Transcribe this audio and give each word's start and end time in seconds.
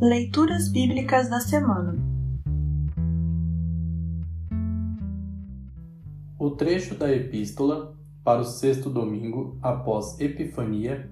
Leituras 0.00 0.68
Bíblicas 0.68 1.28
da 1.28 1.40
Semana 1.40 1.98
O 6.38 6.52
trecho 6.52 6.94
da 6.94 7.12
Epístola 7.12 7.98
para 8.22 8.40
o 8.40 8.44
sexto 8.44 8.88
domingo 8.88 9.58
após 9.60 10.20
Epifania 10.20 11.10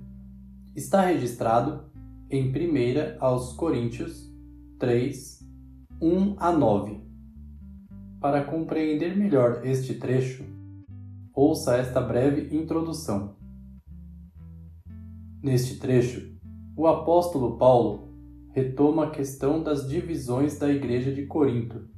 está 0.76 1.00
registrado 1.00 1.90
em 2.30 2.48
1 2.48 3.16
aos 3.18 3.54
Coríntios 3.54 4.32
3, 4.78 5.44
1 6.00 6.36
a 6.38 6.52
9. 6.52 7.00
Para 8.20 8.44
compreender 8.44 9.16
melhor 9.16 9.66
este 9.66 9.94
trecho, 9.94 10.44
ouça 11.34 11.76
esta 11.76 12.00
breve 12.00 12.56
introdução. 12.56 13.34
Neste 15.42 15.76
trecho, 15.80 16.36
o 16.76 16.86
apóstolo 16.86 17.58
Paulo 17.58 18.05
retoma 18.56 19.04
a 19.04 19.10
questão 19.10 19.62
das 19.62 19.86
divisões 19.86 20.58
da 20.58 20.70
Igreja 20.70 21.12
de 21.12 21.26
Corinto, 21.26 21.90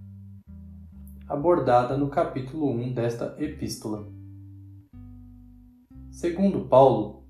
abordada 1.29 1.97
no 1.97 2.09
capítulo 2.09 2.69
1 2.73 2.95
desta 2.95 3.37
epístola. 3.39 4.12
Segundo 6.11 6.66
Paulo, 6.66 7.29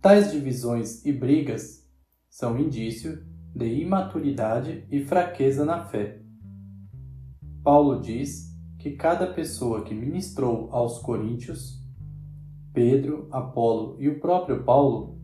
tais 0.00 0.32
divisões 0.32 1.04
e 1.04 1.12
brigas 1.12 1.86
são 2.30 2.58
indício 2.58 3.22
de 3.54 3.66
imaturidade 3.66 4.86
e 4.90 5.04
fraqueza 5.04 5.62
na 5.66 5.84
fé. 5.84 6.22
Paulo 7.62 8.00
diz 8.00 8.50
que 8.78 8.92
cada 8.92 9.26
pessoa 9.26 9.84
que 9.84 9.94
ministrou 9.94 10.70
aos 10.72 11.00
coríntios, 11.00 11.84
Pedro, 12.72 13.28
Apolo 13.30 13.98
e 14.00 14.08
o 14.08 14.18
próprio 14.18 14.64
Paulo, 14.64 15.22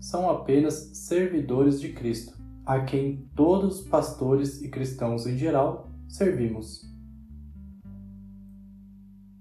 são 0.00 0.28
apenas 0.28 0.90
servidores 0.94 1.80
de 1.80 1.92
Cristo, 1.92 2.39
a 2.70 2.84
quem 2.84 3.28
todos 3.34 3.80
pastores 3.80 4.62
e 4.62 4.68
cristãos 4.68 5.26
em 5.26 5.36
geral 5.36 5.90
servimos. 6.08 6.88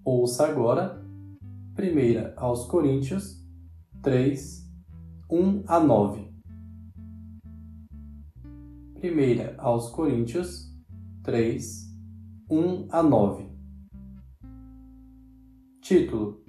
Ouça 0.04 0.48
agora 0.48 1.06
1 1.78 2.34
aos 2.36 2.66
Coríntios 2.66 3.48
3, 4.02 4.68
1 5.30 5.64
a 5.68 5.80
9. 5.80 6.34
1 8.96 9.60
aos 9.60 9.92
Coríntios 9.92 10.76
3, 11.22 11.88
1 12.50 12.88
a 12.90 13.04
9. 13.04 13.48
Título: 15.82 16.44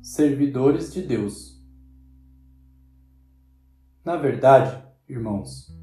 Servidores 0.00 0.94
de 0.94 1.02
Deus. 1.02 1.60
Na 4.04 4.16
verdade, 4.16 4.89
irmãos, 5.10 5.76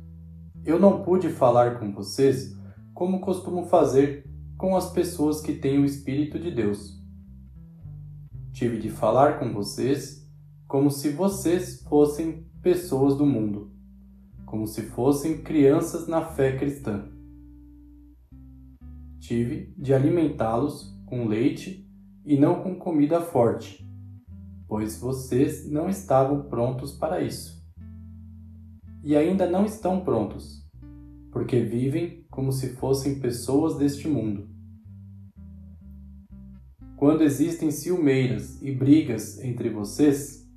eu 0.64 0.80
não 0.80 1.03
pude 1.03 1.30
falar 1.30 1.80
com 1.80 1.92
vocês 1.92 2.58
como 2.94 3.20
costumo 3.20 3.66
fazer 3.66 4.25
com 4.58 4.75
as 4.75 4.92
pessoas 4.92 5.42
que 5.42 5.53
têm 5.53 5.80
o 5.80 5.86
Espírito 5.86 6.39
de 6.39 6.50
Deus. 6.50 6.97
Tive 8.53 8.80
de 8.80 8.89
falar 8.89 9.38
com 9.38 9.53
vocês 9.53 10.25
como 10.66 10.89
se 10.89 11.09
vocês 11.09 11.81
fossem 11.83 12.48
pessoas 12.61 13.16
do 13.17 13.25
mundo, 13.25 13.72
como 14.45 14.66
se 14.66 14.81
fossem 14.83 15.44
crianças 15.44 16.08
na 16.08 16.22
fé 16.22 16.58
cristã. 16.58 17.09
Tive 19.20 19.73
de 19.78 19.94
alimentá-los 19.94 20.98
com 21.05 21.28
leite 21.28 21.86
e 22.25 22.38
não 22.38 22.64
com 22.64 22.75
comida 22.75 23.22
forte, 23.22 23.86
pois 24.67 25.00
vocês 25.00 25.70
não 25.70 25.89
estavam 25.89 26.44
prontos 26.44 26.94
para 26.94 27.22
isso 27.22 27.56
e 29.03 29.15
ainda 29.15 29.49
não 29.49 29.65
estão 29.65 30.01
prontos, 30.01 30.65
porque 31.31 31.61
vivem 31.61 32.25
como 32.29 32.51
se 32.51 32.75
fossem 32.75 33.19
pessoas 33.19 33.77
deste 33.77 34.07
mundo. 34.07 34.49
Quando 36.95 37.23
existem 37.23 37.69
ciumeiras 37.69 38.61
e 38.61 38.71
brigas 38.71 39.39
entre 39.43 39.69
vocês, 39.69 40.47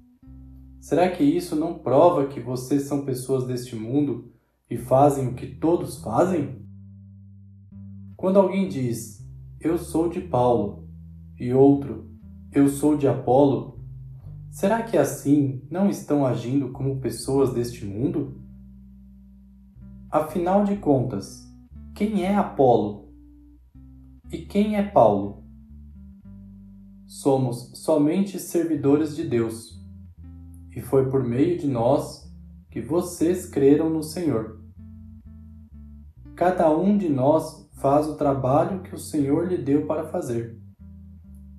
será 0.81 1.11
que 1.11 1.23
isso 1.23 1.55
não 1.55 1.79
prova 1.79 2.29
que 2.29 2.41
vocês 2.41 2.83
são 2.83 3.05
pessoas 3.05 3.47
deste 3.47 3.77
mundo 3.77 4.33
e 4.69 4.77
fazem 4.77 5.29
o 5.29 5.35
que 5.35 5.47
todos 5.47 6.03
fazem? 6.03 6.65
Quando 8.17 8.39
alguém 8.39 8.69
diz, 8.69 9.27
eu 9.61 9.77
sou 9.79 10.09
de 10.09 10.21
Paulo, 10.21 10.89
e 11.39 11.55
outro, 11.55 12.11
eu 12.53 12.69
sou 12.69 12.97
de 12.97 13.09
Apolo, 13.09 13.80
será 14.51 14.83
que 14.83 14.99
assim 14.99 15.63
não 15.71 15.89
estão 15.89 16.27
agindo 16.27 16.71
como 16.71 17.01
pessoas 17.01 17.53
deste 17.53 17.85
mundo? 17.85 18.41
Afinal 20.11 20.65
de 20.65 20.77
contas, 20.77 21.49
quem 21.95 22.25
é 22.25 22.35
Apolo? 22.35 23.09
E 24.33 24.39
quem 24.39 24.77
é 24.77 24.83
Paulo? 24.83 25.45
Somos 27.07 27.73
somente 27.75 28.39
servidores 28.39 29.17
de 29.17 29.29
Deus, 29.29 29.81
e 30.75 30.81
foi 30.81 31.11
por 31.11 31.25
meio 31.25 31.59
de 31.59 31.67
nós 31.67 32.33
que 32.71 32.81
vocês 32.81 33.47
creram 33.47 33.91
no 33.91 34.03
Senhor. 34.03 34.61
Cada 36.37 36.71
um 36.71 36.97
de 36.97 37.09
nós 37.09 37.69
faz 37.81 38.07
o 38.07 38.17
trabalho 38.17 38.83
que 38.83 38.95
o 38.95 38.99
Senhor 38.99 39.49
lhe 39.49 39.59
deu 39.59 39.87
para 39.87 40.09
fazer. 40.09 40.59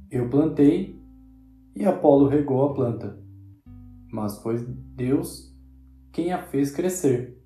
Eu 0.09 0.29
plantei 0.29 1.00
e 1.75 1.85
Apolo 1.85 2.27
regou 2.27 2.63
a 2.63 2.73
planta, 2.73 3.19
mas 4.11 4.37
foi 4.41 4.57
Deus 4.95 5.55
quem 6.11 6.31
a 6.31 6.41
fez 6.41 6.71
crescer 6.71 7.41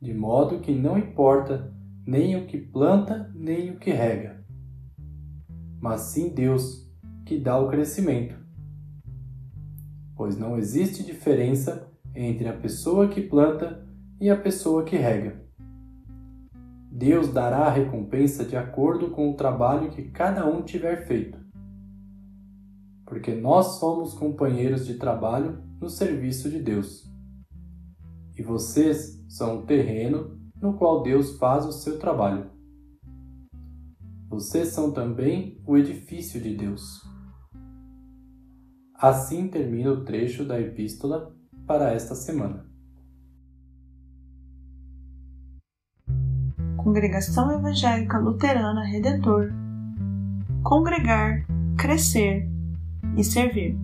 de 0.00 0.14
modo 0.14 0.60
que 0.60 0.72
não 0.72 0.96
importa 0.96 1.70
nem 2.06 2.34
o 2.34 2.46
que 2.46 2.56
planta, 2.58 3.30
nem 3.34 3.70
o 3.70 3.78
que 3.78 3.90
rega, 3.90 4.42
mas 5.78 6.00
sim 6.00 6.30
Deus 6.30 6.90
que 7.26 7.38
dá 7.38 7.58
o 7.58 7.68
crescimento. 7.68 8.34
Pois 10.16 10.38
não 10.38 10.56
existe 10.56 11.04
diferença 11.04 11.92
entre 12.14 12.48
a 12.48 12.52
pessoa 12.54 13.08
que 13.08 13.20
planta 13.20 13.86
e 14.18 14.30
a 14.30 14.36
pessoa 14.36 14.84
que 14.84 14.96
rega. 14.96 15.44
Deus 16.90 17.32
dará 17.32 17.66
a 17.66 17.70
recompensa 17.70 18.44
de 18.44 18.56
acordo 18.56 19.10
com 19.10 19.30
o 19.30 19.36
trabalho 19.36 19.90
que 19.90 20.10
cada 20.10 20.46
um 20.46 20.62
tiver 20.62 21.06
feito. 21.06 21.38
Porque 23.10 23.34
nós 23.34 23.78
somos 23.78 24.14
companheiros 24.14 24.86
de 24.86 24.94
trabalho 24.94 25.62
no 25.78 25.90
serviço 25.90 26.48
de 26.48 26.60
Deus 26.60 27.10
e 28.40 28.42
vocês 28.42 29.22
são 29.28 29.58
o 29.58 29.66
terreno 29.66 30.40
no 30.58 30.72
qual 30.72 31.02
Deus 31.02 31.36
faz 31.36 31.66
o 31.66 31.72
seu 31.72 31.98
trabalho. 31.98 32.50
Vocês 34.30 34.68
são 34.68 34.92
também 34.92 35.62
o 35.66 35.76
edifício 35.76 36.40
de 36.40 36.56
Deus. 36.56 37.06
Assim 38.94 39.48
termina 39.48 39.92
o 39.92 40.04
trecho 40.06 40.42
da 40.46 40.58
epístola 40.58 41.36
para 41.66 41.92
esta 41.92 42.14
semana. 42.14 42.64
Congregação 46.78 47.52
Evangélica 47.52 48.18
Luterana 48.18 48.84
Redentor 48.84 49.52
Congregar, 50.62 51.44
Crescer 51.76 52.48
e 53.16 53.24
Servir. 53.24 53.76